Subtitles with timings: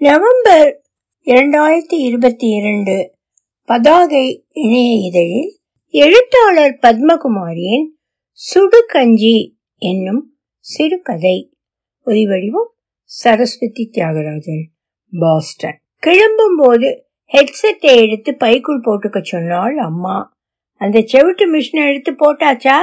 [0.00, 0.82] November
[1.24, 3.14] இரண்டாயிரத்தி இருபத்தி இரண்டு
[3.64, 7.86] பதாகை இணைய இதழில் எழுத்தாளர் பத்மகுமாரியின்
[8.54, 11.52] சுடுகஞ்சி என்னும் சிறுகதை.
[12.06, 12.70] ஒலிவடிவம்
[13.02, 14.64] சரஸ்வதி தியாகராஜன்
[15.18, 15.78] பாஸ்டன்.
[15.96, 20.32] கிளம்பும் போது ஹெட்செட்டை எடுத்து பைக்குள் போட்டுக்க சொன்னாள் அம்மா.
[20.74, 22.76] அந்த செவிட்டு மிஷினை எடுத்து போட்டாச்சா?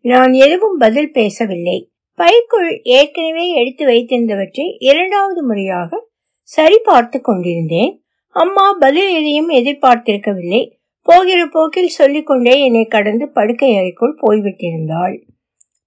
[0.00, 1.90] நான் எதுவும் பதில் பேசவில்லை.
[2.14, 6.05] பைக்குள் ஏற்கனவே எடுத்து வைத்திருந்தவற்றை இரண்டாவது முறையாக
[6.48, 7.92] சரி பார்த்து கொண்டிருந்தேன்.
[8.36, 10.60] அம்மா பதில் எதையும் எதிர்பார்த்திருக்கவில்லை.
[11.06, 15.14] போகிற போக்கில் சொல்லிக்கொண்டே என்னை கடந்து படுக்கை அறைக்குள் போய்விட்டிருந்தாள்.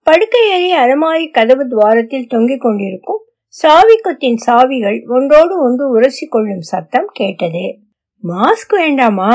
[0.08, 3.24] படுக்கை அறை அலமாரி கதவு துவாரத்தில் தொங்கிக் கொண்டிருக்கும்
[3.56, 7.66] சாவிக்கத்தின் சாவிகள் ஒன்றோடு ஒன்று உரசி கொள்ளும் சத்தம் கேட்டது.
[8.24, 9.34] மாஸ்க் வேண்டாமா?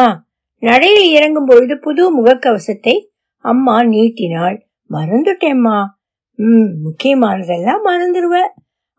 [0.62, 2.94] நடையில் இறங்கும் பொழுது புது முகக்கவசத்தை
[3.44, 4.56] அம்மா நீட்டினாள்.
[4.90, 5.78] மறந்துட்டேம்மா.
[6.38, 8.52] ம் முக்கியமானதெல்லாம் மறந்துடுவேன்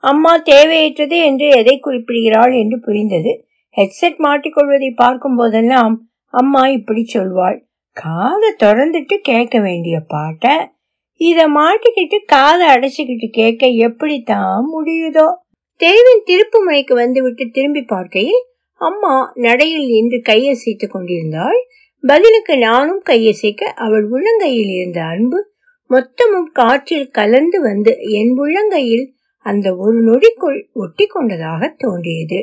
[0.06, 3.32] அம்மா தேவையற்றது என்று எதை குறிப்பிடுகிறாள் என்று புரிந்தது.
[3.76, 5.96] ஹெட்செட் மாட்டிக்கொள்வதை பார்க்கும் போதெல்லாம்
[6.34, 7.58] அம்மா இப்படி சொல்வாள்.
[7.98, 10.56] காதை திறந்துட்டு கேட்க வேண்டிய பாட்டை
[11.22, 15.28] இதை மாட்டிக்கிட்டு காதை அடைச்சிக்கிட்டு கேட்க எப்படித்தான் முடியுதோ?
[15.82, 18.44] தெருவின் திருப்பு முனைக்கு வந்துவிட்டு திரும்பி பார்க்கையில்
[18.82, 21.60] அம்மா நடையில் நின்று கையசைத்து கொண்டிருந்தாள்.
[22.04, 25.40] பதிலுக்கு நானும் கையசைக்க அவள் உள்ளங்கையில் இருந்த அன்பு
[25.90, 29.06] மொத்தமும் காற்றில் கலந்து வந்து என் உள்ளங்கையில்
[29.46, 32.40] அந்த ஒரு நொடிக்குள் ஒட்டி கொண்டதாக தோன்றியது.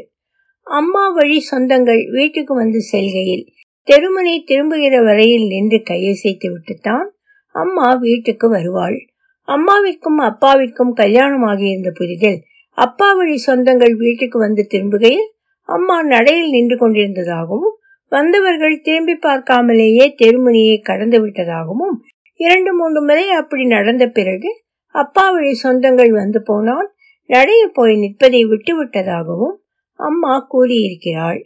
[0.67, 3.44] அம்மா வழி சொந்தங்கள் வீட்டுக்கு வந்து செல்கையில்
[3.89, 7.09] தெருமனை திரும்புகிற வரையில் நின்று கையசைத்து விட்டுத்தான்
[7.55, 8.98] அம்மா வீட்டுக்கு வருவாள்.
[9.48, 12.41] அம்மாவிற்கும் அப்பாவிற்கும் கல்யாணம் ஆகியிருந்த புதிதில்
[12.78, 15.27] அப்பா வழி சொந்தங்கள் வீட்டுக்கு வந்து திரும்புகையில்
[15.69, 17.75] அம்மா நடையில் நின்று கொண்டிருந்ததாகவும்
[18.12, 21.94] வந்தவர்கள் திரும்பி பார்க்காமலேயே தெருமணியை கடந்து விட்டதாகவும்
[22.41, 24.50] இரண்டு மூன்று முறை அப்படி நடந்த பிறகு
[24.94, 26.88] அப்பா வழி சொந்தங்கள் வந்து போனால்
[27.30, 29.56] நடைய போய் நிற்பதை விட்டு விட்டதாகவும்
[30.00, 31.40] அம்மா கூறியிருக்கிறாள்.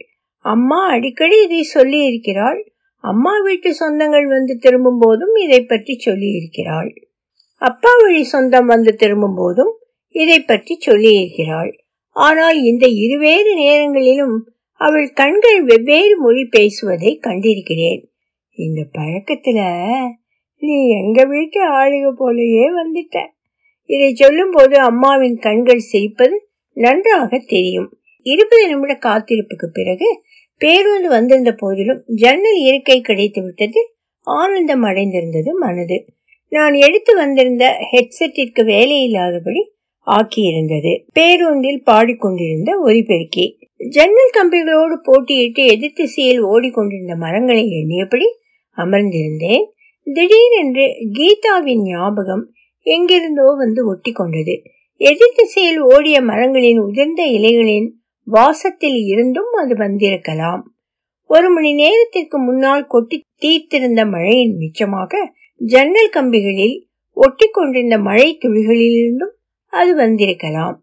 [0.45, 2.59] அம்மா அடிக்கடி இதை சொல்லி இருக்கிறாள்
[3.03, 6.89] அம்மா வீட்டு சொந்தங்கள் வந்து திரும்பும் போதும் இதை பற்றி சொல்லி இருக்கிறாள்
[7.61, 9.73] அப்பா வழி சொந்தம் வந்து திரும்பும் போதும்
[10.15, 11.71] இதை பற்றி சொல்லி இருக்கிறாள்
[12.15, 14.35] ஆனால் இந்த இருவேறு நேரங்களிலும்
[14.81, 18.01] அவள் கண்கள் வெவ்வேறு மொழி பேசுவதை கண்டிருக்கிறேன்.
[18.57, 19.59] இந்த பழக்கத்துல
[20.63, 23.17] நீ எங்க வீட்டு ஆளுக போலயே வந்துட்ட.
[23.87, 26.35] இதை சொல்லும் போது அம்மாவின் கண்கள் சிரிப்பது
[26.73, 27.89] நன்றாக தெரியும்.
[28.21, 30.07] இருபது நிமிட காத்திருப்புக்கு பிறகு
[30.57, 33.81] பேருந்து வந்திருந்த போதிலும் ஜன்னல் இருக்கை கிடைத்து விட்டது
[34.21, 35.97] ஆனந்தம் அடைந்திருந்தது மனது.
[36.49, 39.61] நான் எடுத்து வந்திருந்த ஹெட்செட்டிற்கு வேலை இல்லாதபடி
[40.07, 40.91] ஆக்கியிருந்தது.
[41.13, 43.45] பேருந்தில் பாடிக்கொண்டிருந்த ஒலிபெருக்கி
[43.89, 48.27] ஜன்னல் கம்பிகளோடு போட்டியிட்டு எதிர் திசையில் ஓடிக்கொண்டிருந்த மரங்களை எண்ணியபடி
[48.77, 49.65] அமர்ந்திருந்தேன்.
[50.13, 52.45] திடீரென்று கீதாவின் ஞாபகம்
[52.95, 54.55] எங்கிருந்தோ வந்து ஒட்டி கொண்டது
[55.01, 57.87] எதிர் திசையில் ஓடிய மரங்களின் உதிர்ந்த இலைகளின்
[58.27, 60.61] வாசத்தில் இருந்தும் அது வந்திருக்கலாம்.
[61.29, 65.13] ஒரு மணி நேரத்திற்கு முன்னால் கொட்டி தீர்த்திருந்த மழையின் மிச்சமாக
[65.61, 66.77] ஜன்னல் கம்பிகளில்
[67.17, 69.33] ஒட்டி கொண்டிருந்த மழை துளிகளிலிருந்தும்
[69.73, 70.75] அது வந்திருக்கலாம்.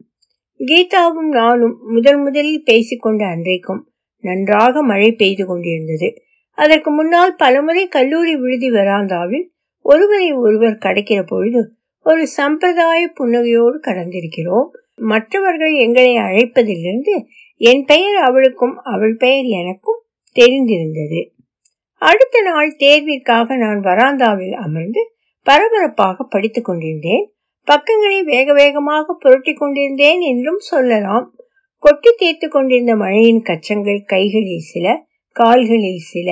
[0.60, 3.82] கீதாவும் நானும் முதல் முதலில் பேசிக்கொண்ட அன்றைக்கும்
[4.24, 6.08] நன்றாக மழை பெய்து கொண்டிருந்தது.
[6.58, 9.46] அதற்கு முன்னால் பலமுறை கல்லூரி விடுதி வராந்தாவில்
[9.84, 11.62] ஒருவரை ஒருவர் கடக்கிற பொழுது
[12.04, 14.68] ஒரு சம்பிரதாய புன்னகையோடு கடந்திருக்கிறோம்.
[15.02, 17.14] மற்றவர்கள் எங்களை அழைப்பதிலிருந்து
[17.60, 20.00] என் பெயர் அவளுக்கும் அவள் பெயர் எனக்கும்
[20.36, 21.20] தெரிந்திருந்தது.
[22.02, 25.02] அடுத்த நாள் தேர்விற்காக நான் வராந்தாவில் அமர்ந்து
[25.46, 27.24] பரபரப்பாக படித்துக் கொண்டிருந்தேன்.
[27.68, 31.26] பக்கங்களை வேக வேகமாக புரட்டி கொண்டிருந்தேன் என்றும் சொல்லலாம்.
[31.78, 34.86] கொட்டி தீர்த்து கொண்டிருந்த மழையின் கச்சங்கள் கைகளில் சில
[35.36, 36.28] கால்களில் சில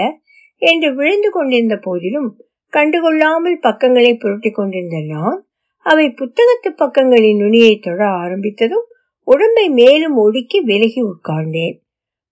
[0.62, 2.28] என்று விழுந்து கொண்டிருந்த போதிலும்
[2.72, 5.38] கண்டுகொள்ளாமல் பக்கங்களை புரட்டி கொண்டிருந்த நான்
[5.82, 8.88] அவை புத்தகத்து பக்கங்களின் நுனியை தொட ஆரம்பித்ததும்
[9.24, 11.80] உடம்பை மேலும் ஒடுக்கி விலகி உட்கார்ந்தேன்.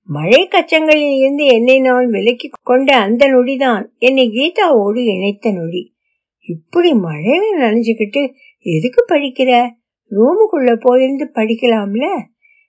[0.03, 5.95] மழை கச்சங்களில் இருந்து என்னை நான் விலக்கி கொண்ட அந்த நொடிதான் என்னை கீதாவோடு இணைத்த நொடி.
[6.39, 9.69] இப்படி மழையில நனைஞ்சுக்கிட்டு எதுக்கு படிக்கிற?
[10.11, 12.05] ரூமுக்குள்ள போயிருந்து படிக்கலாம்ல?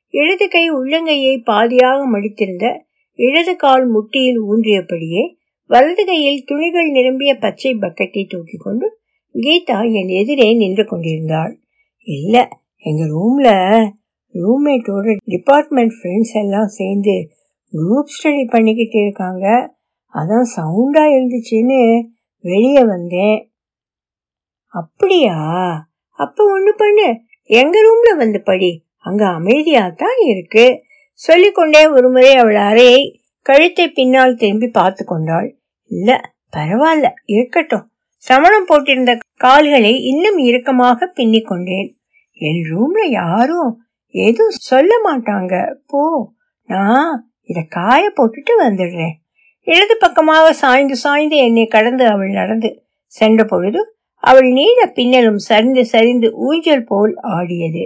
[0.08, 2.80] இடது கை உள்ளங்கையை பாதியாக மடித்திருந்த
[3.14, 5.36] இடது கால் முட்டியில் ஊன்றியபடியே
[5.66, 9.01] வலது கையில் துணிகள் நிரம்பிய பச்சை பக்கெட்டை தூக்கி கொண்டு
[9.34, 11.60] கீதா என் எதிரே நின்று கொண்டிருந்தாள்.
[12.04, 12.48] இல்ல
[12.78, 13.50] எங்க ரூம்ல
[14.34, 17.30] ரூம்மேட்டோட டிபார்ட்மெண்ட் ஃப்ரெண்ட்ஸ் எல்லாம் சேர்ந்து
[17.74, 19.76] குரூப் ஸ்டடி பண்ணிக்கிட்டு இருக்காங்க.
[20.14, 22.02] அதான் சவுண்டா இருந்துச்சுன்னு
[22.42, 23.52] வெளியே வந்தேன்.
[24.68, 25.38] அப்படியா?
[26.10, 27.20] அப்ப ஒண்ணு பண்ணு.
[27.44, 28.86] எங்க ரூம்ல வந்து படி.
[28.98, 30.84] அங்க அமைதியா தான் இருக்கு.
[31.14, 35.60] சொல்லிக்கொண்டே ஒருமுறை அவள் அறையை கழுத்தை பின்னால் திரும்பி பார்த்து கொண்டாள்.
[35.86, 36.22] இல்ல
[36.58, 37.91] பரவாயில்ல இருக்கட்டும்.
[38.26, 41.90] சமணம் போட்டிருந்த கால்களை இன்னும் இறுக்கமாக பின்னிக் கொண்டேன்.
[42.42, 43.72] என் ரூம்ல யாரும்
[44.16, 45.54] எதுவும் சொல்ல மாட்டாங்க.
[45.88, 46.02] போ
[46.70, 47.10] நான்
[47.50, 49.16] இத காய போட்டுட்டு வந்துடுறேன்.
[49.68, 52.70] இடது பக்கமாக சாய்ந்து சாய்ந்து என்னை கடந்து அவள் நடந்து
[53.14, 53.82] சென்ற பொழுது
[54.24, 57.84] அவள் நீல பின்னலும் சரிந்து சரிந்து ஊஞ்சல் போல் ஆடியது.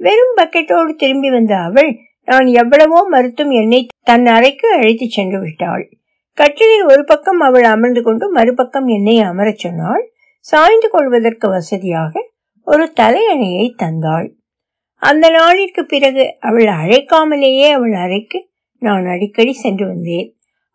[0.00, 1.90] வெறும் பக்கெட்டோடு திரும்பி வந்த அவள்
[2.28, 5.84] நான் எவ்வளவோ மறுத்தும் என்னை தன் அறைக்கு அழைத்து சென்று விட்டாள்.
[6.38, 10.02] கட்டிலில் ஒரு பக்கம் அவள் அமர்ந்து கொண்டு மறுபக்கம் என்னை அமரச் சொன்னாள்.
[10.40, 12.12] சாய்ந்து கொள்வதற்கு வசதியாக
[12.66, 14.28] ஒரு தலையணையை தந்தாள்.
[15.02, 18.38] அந்த நாளிற்கு பிறகு அவள் அழைக்காமலேயே அவள் அறைக்கு
[18.82, 20.28] நான் அடிக்கடி சென்று வந்தேன்.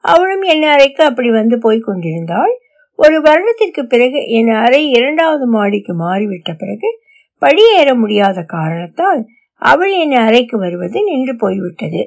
[0.04, 2.54] அவளும் என் அறைக்கு அப்படி வந்து போய் கொண்டிருந்தாள்.
[3.00, 6.90] ஒரு வருடத்திற்கு பிறகு என் அறை இரண்டாவது மாடிக்கு மாறிவிட்ட பிறகு
[7.42, 9.22] படியேற முடியாத காரணத்தால்
[9.62, 12.02] அவள் என் அறைக்கு வருவது நின்று போய்விட்டது.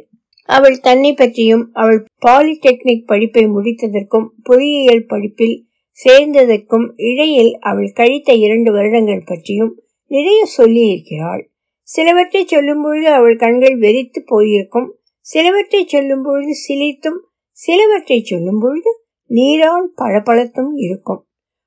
[0.46, 5.64] அவள் தன்னை பற்றியும் அவள் பாலிடெக்னிக் படிப்பை முடித்ததற்கும் பொறியியல் படிப்பில்
[6.04, 11.50] சேர்ந்ததற்கும் இடையில் அவள் கழித்த இரண்டு வருடங்கள் பற்றியும் நிறைய சொல்லி இருக்கிறாள்
[11.82, 17.18] சிலவற்றை சொல்லும் பொழுது அவள் கண்கள் வெறித்து போயிருக்கும் சிலவற்றை சொல்லும் பொழுது சிலித்தும்
[17.50, 21.26] சிலவற்றை சொல்லும் பொழுது நீரால் பளபளத்தும் இருக்கும்.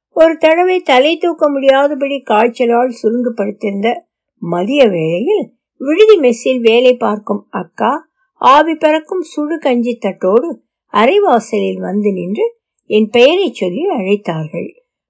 [0.10, 8.09] ஒரு தடவை தலை தூக்க முடியாதபடி காய்ச்சலால் சுருண்டு படுத்திருந்த மதிய வேளையில் விடுதி மெஸ்ஸில் வேலை பார்க்கும் அக்கா
[8.42, 10.50] ஆவி பறக்கும் சுடு கஞ்சி தட்டோடு
[10.94, 12.46] அரைவாசலில் வந்து நின்று
[12.90, 14.70] என் பெயரை சொல்லி அழைத்தார்கள்.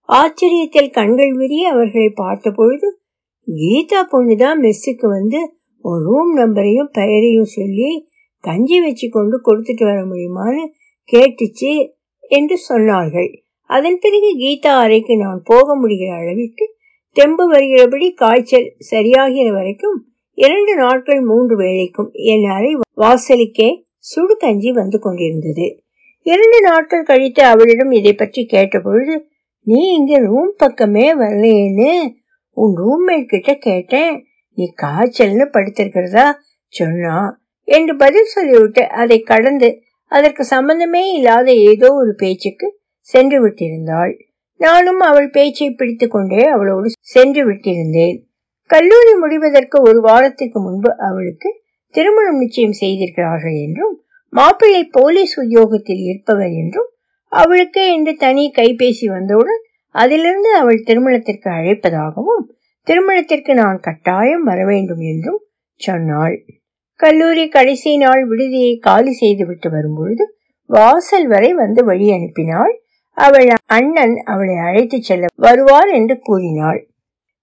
[0.09, 2.87] ஆச்சரியத்தில் கண்கள் விரிய அவர்களை பார்த்த பொழுது
[3.47, 5.39] கீதா பொண்ணுதான் மெஸ்ஸுக்கு வந்து
[5.85, 7.89] ஒரு ரூம் நம்பரையும் பெயரையும் சொல்லி
[8.43, 10.63] கஞ்சி வச்சு கொண்டு கொடுத்துட்டு வர முடியுமான்னு
[11.09, 11.71] கேட்டுச்சு
[12.31, 13.29] என்று சொன்னார்கள்.
[13.69, 16.65] அதன் பிறகு கீதா அறைக்கு நான் போக முடிகிற அளவிற்கு
[17.15, 19.97] தெம்பு வருகிறபடி காய்ச்சல் சரியாகிற வரைக்கும்
[20.37, 25.83] இரண்டு நாட்கள் மூன்று வேளைக்கும் என் அறை வாசலுக்கே சுடு கஞ்சி வந்து கொண்டிருந்தது.
[26.21, 29.27] இரண்டு நாட்கள் கழித்து அவளிடம் இதை பற்றி கேட்டபொழுது
[29.61, 32.11] நீ இங்க ரூம் பக்கமே வரலையேன்னு
[32.51, 34.25] உன் ரூம்மேட் கிட்ட கேட்டேன்.
[34.53, 36.33] நீ காய்ச்சல்னு படுத்திருக்கிறதா?
[36.67, 37.41] சொன்னா.
[37.63, 44.13] என்று பதில் சொல்லிவிட்டு அதை கடந்து அதற்கு சம்பந்தமே இல்லாத ஏதோ ஒரு பேச்சுக்கு சென்று விட்டிருந்தாள்.
[44.55, 48.17] நானும் அவள் பேச்சை பிடித்து கொண்டே அவளோடு சென்று விட்டிருந்தேன்.
[48.65, 51.58] கல்லூரி முடிவதற்கு ஒரு வாரத்துக்கு முன்பு அவளுக்கு
[51.95, 53.95] திருமணம் நிச்சயம் செய்திருக்கிறார்கள் என்றும்
[54.33, 56.89] மாப்பிள்ளை போலீஸ் உத்தியோகத்தில் இருப்பவர் என்றும்
[57.31, 59.61] அவளுக்கு என்று தனி கைபேசி வந்தவுடன்
[59.95, 62.45] அதிலிருந்து அவள் திருமணத்திற்கு அழைப்பதாகவும்
[62.87, 65.39] திருமணத்திற்கு நான் கட்டாயம் வர வேண்டும் என்றும்
[65.79, 66.35] சொன்னாள்.
[66.99, 70.23] கல்லூரி கடைசி நாள் விடுதியை காலி செய்துவிட்டு வரும்பொழுது
[70.69, 72.73] வாசல் வரை வந்து வழி அனுப்பினாள்.
[73.17, 76.81] அவள் அண்ணன் அவளை அழைத்து செல்ல வருவார் என்று கூறினாள்.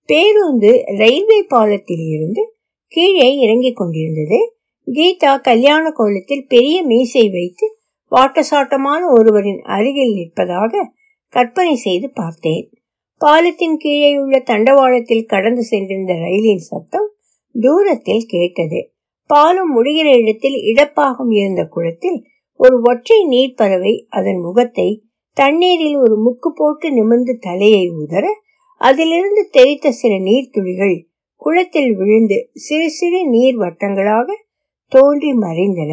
[0.09, 2.43] பேருந்து ரயில்வே பாலத்தில் இருந்து
[2.89, 4.39] கீழே இறங்கிக் கொண்டிருந்தது.
[4.87, 7.77] கீதா கல்யாண கோலத்தில் பெரிய மீசை வைத்து
[8.13, 10.83] வாட்டசாட்டமான ஒருவரின் அருகில் நிற்பதாக
[11.29, 12.71] கற்பனை செய்து பார்த்தேன்.
[13.15, 17.13] பாலத்தின் கீழே உள்ள தண்டவாளத்தில் கடந்து சென்றிருந்த ரயிலின் சத்தம்
[17.55, 18.91] தூரத்தில் கேட்டது.
[19.27, 25.03] பாலம் முடிகிற இடத்தில் இடப்பாகம் இருந்த குளத்தில் ஒரு ஒற்றை நீர்ப்பறவை அதன் முகத்தை
[25.33, 28.27] தண்ணீரில் ஒரு முக்கு போட்டு நிமிர்ந்து தலையை உதற
[28.77, 31.06] அதிலிருந்து தெரித்த சில நீர்த்துளிகள்
[31.47, 34.29] குளத்தில் விழுந்து சிறு சிறு நீர் வட்டங்களாக
[34.93, 35.93] தோன்றி மறைந்தன.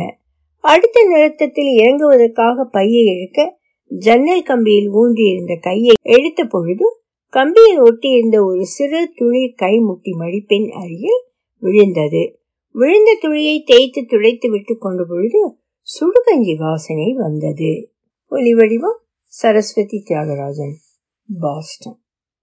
[0.64, 6.88] அடுத்த நிறுத்தத்தில் இறங்குவதற்காக பையை இழுக்க ஜன்னல் கம்பியில் ஊன்றியிருந்த கையை எடுத்த பொழுது
[7.34, 11.22] கம்பியில் ஒட்டியிருந்த ஒரு சிறு துளி கை முட்டி மடிப்பின் அருகில்
[11.64, 12.24] விழுந்தது.
[12.76, 15.42] விழுந்த துளியை தேய்த்து துடைத்து விட்டு கொண்ட பொழுது
[15.88, 17.74] சுடுகஞ்சி வாசனை வந்தது.
[18.32, 20.76] ஒலி வடிவம் சரஸ்வதி தியாகராஜன்
[21.40, 22.00] பாஸ்டன்.